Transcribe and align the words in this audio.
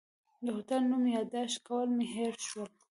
د 0.43 0.45
هوټل 0.55 0.81
نوم 0.89 1.03
یاداښت 1.17 1.57
کول 1.67 1.87
مې 1.95 2.05
هېر 2.15 2.33
شول. 2.47 2.69